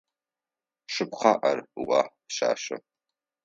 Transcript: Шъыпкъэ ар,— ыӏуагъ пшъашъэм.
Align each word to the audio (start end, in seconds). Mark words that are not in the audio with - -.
Шъыпкъэ 0.93 1.33
ар,— 1.49 1.63
ыӏуагъ 1.81 2.13
пшъашъэм. 2.27 2.83